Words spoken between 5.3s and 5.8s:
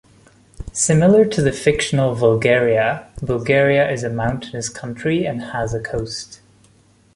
has a